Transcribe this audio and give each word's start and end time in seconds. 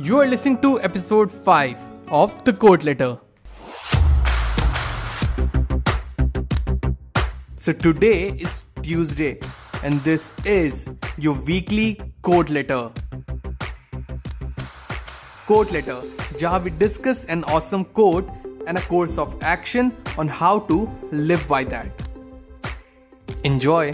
You 0.00 0.20
are 0.20 0.28
listening 0.28 0.60
to 0.62 0.80
episode 0.80 1.32
5 1.32 1.76
of 2.12 2.44
The 2.44 2.52
Quote 2.52 2.84
Letter. 2.84 3.18
So 7.56 7.72
today 7.72 8.28
is 8.28 8.62
Tuesday 8.80 9.40
and 9.82 10.00
this 10.04 10.32
is 10.44 10.88
your 11.16 11.34
weekly 11.34 12.00
quote 12.22 12.48
letter. 12.48 12.92
Quote 15.48 15.72
letter, 15.72 15.98
jहाँ 16.44 16.62
we 16.62 16.70
discuss 16.70 17.24
an 17.24 17.42
awesome 17.42 17.84
quote 17.84 18.30
and 18.68 18.78
a 18.78 18.82
course 18.82 19.18
of 19.18 19.36
action 19.42 19.92
on 20.16 20.28
how 20.28 20.60
to 20.70 20.88
live 21.10 21.48
by 21.48 21.64
that. 21.64 21.90
Enjoy. 23.42 23.90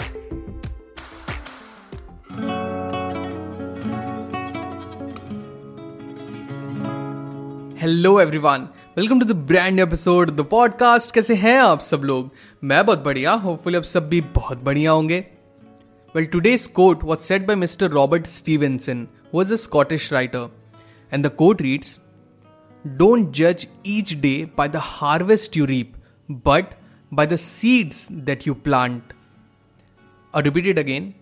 Hello 7.84 8.20
everyone 8.20 8.68
welcome 8.96 9.20
to 9.20 9.26
the 9.26 9.32
brand 9.32 9.80
episode 9.80 10.30
the 10.30 10.40
podcast 10.40 11.14
कैसे 11.14 11.34
हैं 11.34 11.58
आप 11.58 11.80
सब 11.80 12.00
लोग? 12.00 12.30
मैं 12.64 12.86
बहुत 12.86 13.04
बढ़िया 13.04 13.32
hopefully 13.32 13.76
आप 13.76 13.82
सब 13.82 14.08
भी 14.08 14.20
बहुत 14.20 14.62
बढ़िया 14.62 14.90
होंगे। 14.90 15.26
Well 16.16 16.26
today's 16.26 16.66
quote 16.66 17.04
was 17.04 17.18
said 17.18 17.46
by 17.46 17.56
mister 17.56 17.88
Robert 17.88 18.26
Stevenson 18.26 19.08
was 19.34 19.52
a 19.52 19.56
Scottish 19.56 20.12
writer 20.12 20.54
and 21.12 21.26
the 21.26 21.30
quote 21.30 21.62
reads 21.62 22.00
don't 22.86 23.32
जज 23.32 23.66
each 23.86 24.14
day 24.14 24.50
by 24.58 24.68
the 24.68 24.76
harvest 24.76 25.56
you 25.56 25.64
reap 25.64 25.92
but 26.30 26.64
by 27.14 27.26
the 27.26 27.36
seeds 27.36 28.12
that 28.12 28.46
you 28.46 28.54
plant 28.54 29.02
और 30.34 30.42
repeated 30.42 30.78
again 30.78 31.14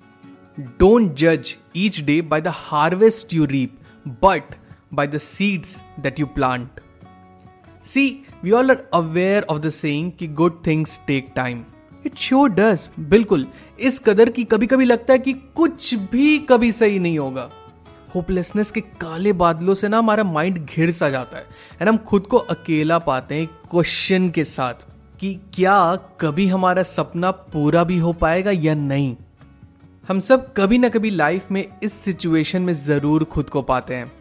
don't 0.61 1.15
जज 1.15 1.57
each 1.77 2.01
day 2.01 2.23
by 2.23 2.41
the 2.41 2.49
harvest 2.49 3.35
you 3.35 3.45
reap 3.45 3.79
but 4.09 4.55
by 4.93 5.07
the 5.07 5.19
seeds 5.19 5.79
that 6.05 6.19
you 6.19 6.27
plant. 6.27 6.81
See, 7.83 8.25
we 8.43 8.53
all 8.53 8.71
are 8.71 8.85
aware 8.93 9.45
of 9.51 9.63
the 9.63 9.71
saying 9.71 10.11
कि 10.19 10.29
good 10.29 10.63
things 10.69 10.99
take 11.11 11.35
time. 11.35 11.59
It 12.07 12.17
sure 12.17 12.49
does 12.49 12.89
बिल्कुल। 13.01 13.47
इस 13.81 13.99
कदर 13.99 14.31
की 14.31 14.45
कभी 14.45 14.67
कभी 14.67 14.85
लगता 14.85 15.13
है 15.13 15.19
कि 15.19 15.33
कुछ 15.33 15.95
भी 15.95 16.39
कभी 16.39 16.73
सही 16.73 16.99
नहीं 16.99 17.19
होगा। 17.19 17.51
होपलेसनेस 18.15 18.71
के 18.71 18.81
काले 18.81 19.33
बादलों 19.33 19.75
से 19.75 19.89
ना 19.89 19.99
हमारा 19.99 20.25
माइंड 20.25 20.59
घिर 20.59 20.93
सा 20.93 21.11
जाता 21.11 21.39
है। 21.39 21.45
एंड 21.81 21.89
हम 21.89 21.97
खुद 21.97 22.27
को 22.27 22.37
अकेला 22.37 22.99
पाते 22.99 23.35
हैं 23.35 23.47
क्वेश्चन 23.47 24.31
के 24.31 24.45
साथ 24.45 24.75
कि 25.21 25.41
क्या 25.55 25.97
कभी 26.21 26.47
हमारा 26.47 26.83
सपना 26.83 27.31
पूरा 27.31 27.85
भी 27.85 27.99
हो 27.99 28.13
पाएगा 28.13 28.51
या 28.51 28.75
नहीं। 28.75 29.17
हम 30.09 30.21
सब 30.21 30.53
कभी 30.53 30.79
ना 30.79 30.89
कभी 30.89 31.11
लाइफ 31.11 31.51
में 31.51 31.67
इस 31.83 31.93
सिचुएशन 31.93 32.63
में 32.63 32.75
ज़रूर 32.75 33.25
खुद 33.25 33.51
को 33.51 33.63
पाते 33.63 33.95
हैं। 33.95 34.13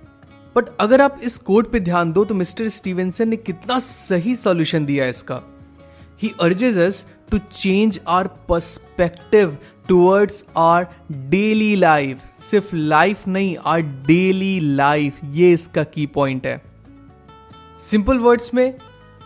बट 0.56 0.66
अगर 0.80 1.02
आप 1.02 1.20
इस 1.24 1.38
कोड 1.40 1.72
पे 1.72 1.80
ध्यान 1.80 2.12
दो 2.12 2.24
तो 2.26 2.36
मिस्टर 2.36 2.70
स्टीवेंसन 2.70 3.30
ने 3.30 3.36
कितना 3.38 3.80
सही 3.80 4.36
सॉल्यूशन 4.36 4.86
दिया 4.86 5.06
इसका। 5.06 5.42
He 6.22 6.32
urges 6.42 6.78
us 6.80 7.06
to 7.32 7.38
change 7.38 8.00
our 8.08 8.28
perspective 8.50 9.58
towards 9.88 10.44
our 10.58 10.88
daily 11.12 11.76
life 11.76 12.24
सिर्फ़ 12.50 12.76
लाइफ 12.76 13.28
नहीं 13.28 13.56
आर 13.66 13.82
डेली 14.08 14.60
लाइफ 14.60 15.20
ये 15.34 15.52
इसका 15.54 15.84
की 15.84 16.06
पॉइंट 16.08 16.48
है। 16.48 16.62
सिंपल 17.82 18.18
वर्ड्स 18.18 18.54
में, 18.54 18.74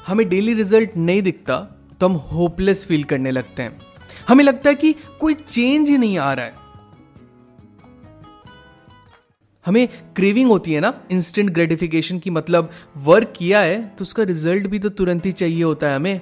हमें 0.07 0.27
डेली 0.29 0.53
रिज़ल्ट 0.53 0.97
नहीं 0.97 1.21
दिखता 1.21 1.57
तो 2.01 2.07
हम 2.07 2.15
होपलेस 2.31 2.85
फील 2.87 3.03
करने 3.03 3.31
लगते 3.31 3.63
हैं। 3.63 3.77
हमें 4.27 4.43
लगता 4.43 4.69
है 4.69 4.75
कि 4.75 4.93
कोई 5.19 5.33
चेंज 5.33 5.89
ही 5.89 5.97
नहीं 5.97 6.17
आ 6.17 6.33
रहा 6.33 6.45
है। 6.45 6.64
हमें 9.65 9.87
क्रेविंग 10.15 10.49
होती 10.49 10.73
है 10.73 10.79
ना 10.79 10.93
इंस्टेंट 11.11 11.49
ग्रेटिफिकेशन 11.49 12.19
की 12.19 12.29
मतलब 12.29 12.69
वर्क 12.97 13.33
किया 13.37 13.59
है 13.59 13.87
तो 13.87 14.01
उसका 14.01 14.23
रिज़ल्ट 14.23 14.67
भी 14.67 14.79
तो 14.79 14.89
तुरंत 14.89 15.25
ही 15.25 15.31
चाहिए 15.31 15.63
होता 15.63 15.89
है 15.89 15.95
हमें। 15.95 16.21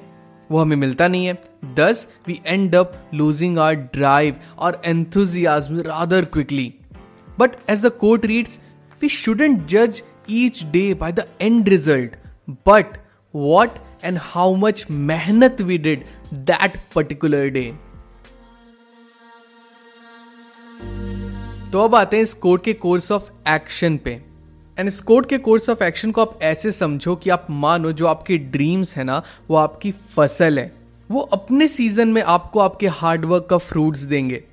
वो 0.51 0.59
हमें 0.59 0.75
मिलता 0.75 1.07
नहीं 1.07 1.25
है। 1.25 1.33
Thus 1.75 2.07
we 2.27 2.39
end 2.45 2.75
up 2.75 3.09
losing 3.13 3.57
our 3.59 3.75
drive 3.75 4.35
और 4.57 4.81
enthusiasm 4.85 5.79
rather 5.79 6.25
quickly 6.25 6.73
but 7.39 7.51
as 7.69 7.85
the 7.85 7.89
quote 7.89 8.25
reads 8.25 8.59
we 9.01 9.09
shouldn't 9.09 9.65
जज 9.67 10.01
each 10.29 10.63
day 10.63 10.93
by 10.93 11.11
the 11.11 11.25
end 11.41 11.69
result 11.69 12.15
but 12.67 12.97
what 13.35 13.69
and 14.03 14.17
how 14.21 14.55
much 14.55 14.85
मेहनत 14.91 15.61
we 15.61 15.77
did 15.77 16.03
that 16.33 16.79
particular 16.95 17.47
day 17.47 17.73
तो 21.73 21.79
अब 21.79 21.95
आते 21.95 22.17
हैं 22.17 22.23
इस 22.23 22.33
quote 22.33 22.63
के 22.63 22.73
course 22.73 23.11
of 23.11 23.49
action 23.49 23.97
पे। 23.97 24.21
एंड 24.79 24.87
इस 24.87 25.01
कोर्ट 25.01 25.29
के 25.29 25.37
कोर्स 25.37 25.69
ऑफ़ 25.69 25.83
एक्शन 25.83 26.11
को 26.11 26.21
आप 26.21 26.39
ऐसे 26.41 26.71
समझो 26.71 27.15
कि 27.15 27.29
आप 27.29 27.47
मानो 27.49 27.91
जो 27.91 28.07
आपके 28.07 28.37
ड्रीम्स 28.37 28.95
है 28.95 29.03
ना, 29.03 29.23
वो 29.49 29.55
आपकी 29.55 29.91
फ़सल 29.91 30.59
है। 30.59 30.75
वो 31.11 31.19
अपने 31.19 31.67
सीज़न 31.67 32.07
में 32.07 32.21
आपको 32.21 32.59
आपके 32.59 32.87
हार्डवर्क 32.87 33.47
का 33.49 33.57
फ्रूट्स 33.57 33.99
देंगे। 33.99 34.43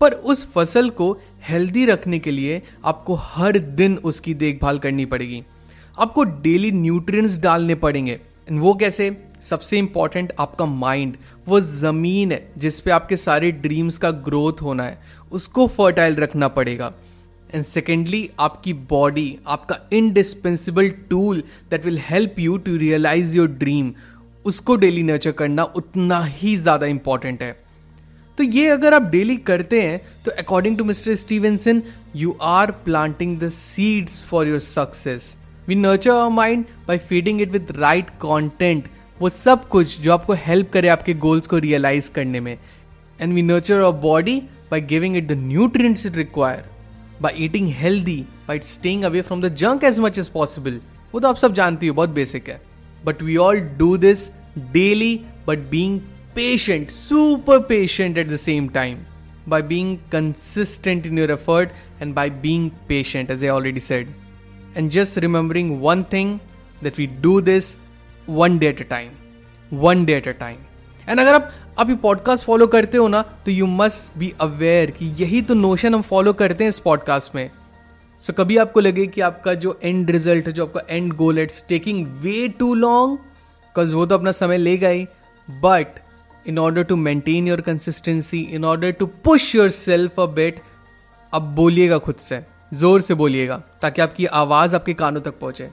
पर 0.00 0.12
उस 0.12 0.52
फ़सल 0.52 0.90
को 0.90 1.18
हेल्दी 1.48 1.86
रखने 1.86 2.18
के 2.18 2.30
लिए 2.30 2.62
आपको 2.84 3.14
हर 3.14 3.58
दिन 3.58 3.98
उसकी 4.04 4.34
देखभाल 4.34 4.78
करनी 4.78 5.04
पड़ेगी। 5.04 5.44
आपको 5.98 6.24
डेली 6.24 6.72
न्यूट्रिएंट्स 6.72 7.38
डालने 7.38 7.74
पड़ेंगे। 7.74 8.20
वो 8.52 8.74
कैसे? 8.74 9.24
सबसे 9.42 9.78
इंपॉर्टेंट 9.78 10.32
आपका 10.38 10.64
माइंड 10.66 11.16
वो 11.46 11.60
ज़मीन 11.60 12.32
है, 12.32 12.46
जिस 12.58 12.80
पे 12.80 12.90
आपके 12.90 13.16
सारे 13.18 13.50
ड्रीम्स 13.52 13.98
का 13.98 14.10
ग्रोथ 14.10 14.62
होना 14.62 14.84
है, 14.84 14.98
उसको 15.32 15.66
फर्टाइल 15.68 16.14
रखना 16.16 16.48
पड़ेगा। 16.50 16.92
एंड 17.50 17.64
सेकेंडली 17.64 18.28
आपकी 18.40 18.72
बॉडी 18.90 19.38
आपका 19.46 19.78
indispensable 19.92 20.88
tool 21.10 21.42
that 21.70 21.84
will 21.84 21.98
help 22.02 22.38
you 22.38 22.56
to 22.58 22.76
realise 22.78 23.36
your 23.36 23.48
dream 23.58 23.92
उसको 24.44 24.76
डेली 24.76 25.02
नर्चर 25.02 25.32
करना 25.32 25.64
उतना 25.76 26.22
ही 26.24 26.56
ज़्यादा 26.56 26.86
इंपॉर्टेंट 26.86 27.42
है। 27.42 27.52
तो 28.38 28.44
ये 28.44 28.68
अगर 28.68 28.94
आप 28.94 29.02
डेली 29.10 29.36
करते 29.38 29.80
हैं 29.82 30.00
तो 30.24 30.30
according 30.38 30.78
to 30.78 30.84
mister 30.84 31.14
Stevenson 31.16 31.82
you 32.16 32.36
are 32.42 32.70
planting 32.84 33.38
the 33.40 33.48
seeds 33.50 34.22
for 34.24 34.48
your 34.48 34.58
success 34.60 35.36
we 35.68 35.74
nurture 35.74 36.10
our 36.10 36.30
mind 36.30 36.64
by 36.88 36.98
feeding 37.00 37.40
it 37.40 37.52
with 37.52 37.72
right 37.78 38.10
content 38.20 38.88
वो 39.22 39.28
सब 39.28 39.68
कुछ 39.68 40.00
जो 40.00 40.12
आपको 40.12 40.32
हेल्प 40.44 40.70
करे 40.72 40.88
आपके 40.88 41.14
गोल्स 41.24 41.46
को 41.46 41.58
रियलाइज़ 41.58 42.10
करने 42.12 42.40
में. 42.40 42.56
And 43.20 43.32
we 43.34 43.42
nurture 43.42 43.80
our 43.80 43.98
body 44.00 44.38
by 44.70 44.80
giving 44.80 45.16
it 45.16 45.26
the 45.28 45.32
nutrients 45.32 46.06
it 46.06 46.16
require 46.16 46.64
by 47.22 47.44
eating 47.44 47.68
healthy 47.72 48.16
by 48.48 48.60
staying 48.60 49.04
away 49.04 49.20
from 49.22 49.42
the 49.42 49.54
junk 49.54 49.84
as 49.84 50.00
much 50.00 50.18
as 50.18 50.28
possible 50.28 50.80
वो 51.14 51.20
तो 51.20 51.28
आप 51.28 51.36
सब 51.36 51.54
जानती 51.54 51.86
हो 51.86 51.94
बहुत 51.94 52.10
बेसिक 52.10 52.48
है. 52.48 52.60
But 53.04 53.22
we 53.22 53.36
all 53.36 53.60
do 53.78 53.96
this 53.96 54.28
daily 54.72 55.14
but 55.46 55.58
being 55.70 56.00
patient 56.34 56.90
super 56.90 57.58
patient 57.68 58.18
at 58.18 58.28
the 58.28 58.36
same 58.36 58.68
time 58.68 58.98
by 59.52 59.58
being 59.70 59.88
consistent 60.10 61.06
in 61.08 61.16
your 61.18 61.30
effort 61.34 61.70
and 62.00 62.14
by 62.16 62.24
being 62.42 62.66
patient, 62.90 63.30
as 63.34 63.40
I 63.46 63.48
already 63.54 63.80
said. 63.86 64.10
And 64.76 64.92
just 64.96 65.18
remembering 65.24 65.72
one 65.84 66.04
thing 66.12 66.28
that 66.84 67.00
we 67.00 67.06
do 67.24 67.32
this 67.48 67.70
one 68.28 68.58
day 68.58 68.68
at 68.68 68.80
a 68.80 68.84
time 68.84 69.10
one 69.72 70.04
day 70.04 70.14
at 70.14 70.28
a 70.28 70.32
time 70.32 70.58
and 71.08 71.20
अगर 71.20 71.34
आप 71.34 71.50
अभी 71.78 71.94
podcast 71.94 72.44
follow 72.46 72.66
करते 72.66 72.98
हो 72.98 73.08
ना 73.08 73.22
तो 73.46 73.50
you 73.50 73.66
must 73.66 74.18
be 74.18 74.32
aware 74.40 74.90
कि 74.90 75.06
यही 75.18 75.42
तो 75.42 75.54
नोशन 75.54 75.94
हम 75.94 76.02
फॉलो 76.02 76.32
करते 76.32 76.64
हैं 76.64 76.68
इस 76.68 76.78
पॉडकास्ट 76.78 77.34
में। 77.34 77.50
सो 78.22 78.32
so, 78.32 78.38
कभी 78.38 78.56
आपको 78.56 78.80
लगे 78.80 79.06
कि 79.06 79.20
आपका 79.20 79.54
जो 79.54 79.78
एंड 79.82 80.10
रिज़ल्ट 80.10 80.46
है 80.46 80.52
जो 80.52 80.66
आपका 80.66 80.80
and 80.88 81.12
goal 81.12 81.38
it's 81.38 81.64
taking 81.68 82.06
way 82.22 82.48
too 82.48 82.74
long 82.74 83.16
because 83.16 83.94
वो 83.94 84.06
तो 84.06 84.14
अपना 84.14 84.32
समय 84.32 84.58
लेगा 84.58 84.88
ही। 84.88 85.06
But 85.48 85.98
in 86.46 86.58
order 86.58 86.82
to 86.82 86.96
maintain 86.96 87.48
your 87.48 87.60
consistency 87.60 88.40
in 88.40 88.64
order 88.64 88.90
to 88.90 89.06
push 89.24 89.54
yourself 89.70 90.20
a 90.20 90.26
bit 90.26 90.60
अब 91.32 91.54
बोलिएगा 91.54 91.98
खुद 91.98 92.16
से 92.16 92.40
ज़ोर 92.74 93.00
से 93.00 93.14
बोलिएगा 93.14 93.62
ताकि 93.82 94.02
आपकी 94.02 94.26
आवाज़ 94.26 94.76
आपके 94.76 94.94
कानों 94.94 95.20
तक 95.20 95.38
पहुँचे। 95.38 95.70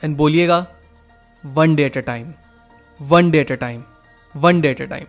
एंड 0.00 0.16
बोलिएगा 0.16 0.66
one 1.44 1.76
day 1.76 1.84
at 1.84 1.98
a 1.98 2.00
time 2.00 2.32
one 3.00 3.30
day 3.30 3.40
at 3.40 3.52
a 3.52 3.54
time 3.54 3.82
one 4.36 4.60
day 4.60 4.70
at 4.70 4.82
a 4.82 4.84
time 4.84 5.06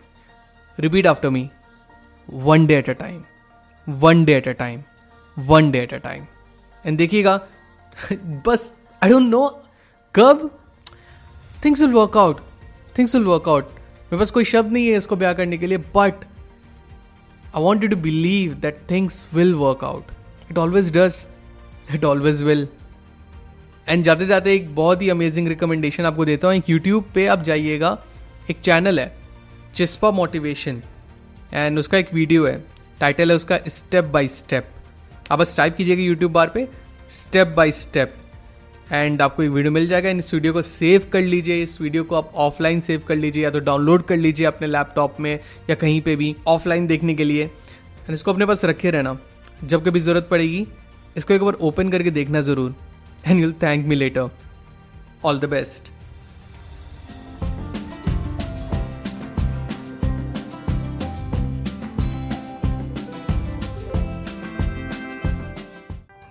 repeat 0.80 1.08
after 1.08 1.30
me 1.30 1.50
one 2.30 2.66
day 2.68 2.78
at 2.78 2.90
a 2.90 2.94
time 2.94 3.24
one 3.90 4.26
day 4.26 4.34
at 4.34 4.48
a 4.48 4.52
time 4.52 4.82
one 5.40 5.72
day 5.72 5.80
at 5.80 5.94
a 5.94 5.98
time 5.98 6.26
and 6.86 6.98
देखिएगा, 6.98 7.38
बस 8.48 8.74
I 9.04 9.10
don't 9.10 9.30
know 9.30 9.64
कब 10.16 10.60
things 11.66 11.82
will 11.82 11.92
work 11.92 12.18
out 12.18 12.42
things 12.98 13.16
will 13.16 13.26
work 13.26 13.50
out 13.50 13.66
मेरे 13.66 14.18
पास 14.18 14.32
कोई 14.32 14.44
शब्द 14.44 14.72
नहीं 14.72 14.88
है 14.88 14.98
इसको 14.98 15.16
ब्याह 15.16 15.34
करने 15.34 15.58
के 15.58 15.68
लिए 15.68 15.78
but 15.78 16.26
I 17.56 17.62
want 17.64 17.84
you 17.84 17.90
to 17.90 17.96
believe 17.96 18.54
that 18.54 18.78
things 18.92 19.28
will 19.34 19.54
work 19.56 19.84
out 19.84 20.04
it 20.52 20.58
always 20.58 20.98
does 20.98 21.28
it 21.96 22.06
always 22.06 22.44
will 22.44 22.68
and 23.88 24.04
जाते 24.04 24.25
जाते 24.25 24.54
एक 24.54 24.74
बहुत 24.75 25.01
ही 25.01 25.10
अमेजिंग 25.10 25.48
रिकमेंडेशन 25.48 26.06
आपको 26.06 26.25
देता 26.25 26.48
हूँ। 26.48 26.56
एक 26.56 26.69
यूट्यूब 26.69 27.06
पे 27.16 27.25
आप 27.28 27.44
जाइएगा। 27.44 27.98
एक 28.51 28.60
चैनल 28.60 29.00
है 29.00 29.12
चिस्पा 29.75 30.12
मोटिवेशन 30.12 30.81
एंड 31.54 31.80
उसका 31.80 31.98
एक 31.98 32.13
वीडियो 32.13 32.45
है। 32.45 32.63
टाइटल 33.00 33.30
है 33.30 33.36
उसका 33.36 33.60
स्टेप 33.68 34.06
बाय 34.06 34.28
स्टेप 34.28 34.69
आप 35.31 35.39
बस 35.39 35.56
टाइप 35.57 35.75
कीजिएगा 35.75 36.01
यूट्यूब 36.01 36.31
बार 36.31 36.50
पे 36.50 36.68
स्टेप 37.12 37.48
बाय 37.48 37.72
स्टेप 37.74 38.13
एंड 38.92 39.22
आपको 39.22 39.44
एक 39.44 39.50
वीडियो 39.50 39.72
मिल 39.72 39.88
जाएगा। 39.88 40.10
इस 40.10 40.33
वीडियो 40.33 40.54
को 40.54 40.62
सेव 40.62 41.06
कर 41.13 41.22
लीजिए। 41.22 41.62
इस 41.63 41.80
वीडियो 41.81 42.04
को 42.04 42.16
आप 42.16 42.31
ऑफलाइन 42.36 42.80
सेव 42.81 43.04
कर 43.07 43.16
लीजिए 43.16 43.44
या 43.44 43.50
तो 43.51 43.60
डाउनलोड 43.62 44.04
कर 44.06 44.18
लीजिए 44.18 44.45
अपने 44.48 44.68
लैपटॉप 44.68 45.19
में 45.19 45.33
या 45.69 45.75
कहीं 45.75 46.01
पे 46.01 46.16
भी 46.16 46.36
ऑफलाइन 46.48 46.88
देखने 46.88 47.16
के 47.16 47.24
लिए। 47.24 47.44
एंड 47.44 48.13
इसको 48.13 48.33
अपने 48.33 48.45
पास 48.45 48.66
रखे 48.66 48.92
रहना। 48.92 49.18
जब 49.63 49.86
कभी 49.86 50.00
ज़रूरत 50.00 50.28
पड़ेगी, 50.31 50.66
इसको 51.18 51.33
एक 51.33 51.42
बार 51.42 51.54
ओपन 51.62 51.90
करके 51.90 52.12
देखना 52.12 52.42
ज़रूर। 52.42 52.75
And 53.25 53.40
you'll 53.40 53.54
thank 53.64 53.86
me 53.88 53.96
later 53.96 54.30
all 55.25 55.40
the 55.40 55.46
best 55.50 55.92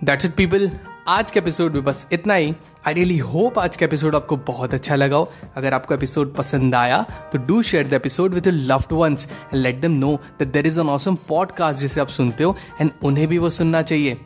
that's 0.03 0.25
it 0.25 0.31
people 0.35 0.69
आज 1.07 1.31
के 1.31 1.39
एपिसोड 1.39 1.73
में 1.73 1.83
बस 1.83 2.07
इतना 2.13 2.33
ही. 2.33 2.53
आई 2.87 2.93
रियली 2.93 3.17
होप 3.17 3.57
आज 3.59 3.75
का 3.77 3.85
एपिसोड 3.85 4.15
आपको 4.15 4.37
बहुत 4.47 4.73
अच्छा 4.73 4.95
लगा 4.95 5.17
हो. 5.17 5.31
अगर 5.55 5.73
आपको 5.73 5.93
एपिसोड 5.93 6.33
पसंद 6.35 6.75
आया 6.75 7.01
तो 7.31 7.37
do 7.47 7.61
share 7.63 7.87
the 7.87 7.93
episode 7.93 8.33
with 8.33 8.47
your 8.47 8.55
loved 8.55 8.93
ones 8.93 9.27
and 9.31 9.61
let 9.61 9.75
them 9.81 9.91
know 9.91 10.15
that 10.39 10.51
there 10.53 10.67
is 10.67 10.79
an 10.79 10.89
awesome 10.89 11.15
podcast 11.29 11.79
जिसे 11.79 12.01
आप 12.01 12.07
सुनते 12.07 12.43
हो 12.43 12.55
एंड 12.81 12.91
उन्हें 13.03 13.27
भी 13.27 13.37
वो 13.37 13.49
सुनना 13.49 13.81
चाहिए. 13.81 14.17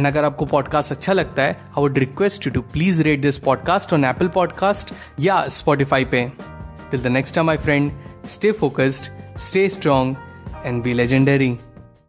एंड 0.00 0.06
अगर 0.06 0.24
आपको 0.24 0.44
पॉडकास्ट 0.46 0.92
अच्छा 0.92 1.12
लगता 1.12 1.42
है 1.42 1.48
I 1.48 1.80
would 1.80 1.98
request 1.98 2.46
you 2.46 2.52
to 2.52 2.60
please 2.60 3.02
rate 3.02 3.20
this 3.20 3.38
podcast 3.38 3.92
on 3.92 4.04
Apple 4.04 4.28
podcast 4.28 4.92
या 5.20 5.48
स्पॉटिफाई 5.48 6.04
पे। 6.04 6.32
Till 6.90 7.02
the 7.02 7.06
next 7.06 7.34
time 7.34 7.46
my 7.46 7.56
friend 7.56 7.92
stay 8.26 8.52
focused 8.52 9.04
stay 9.38 9.68
strong 9.68 10.14
and 10.64 10.82
be 10.82 10.92
legendary 10.92 11.58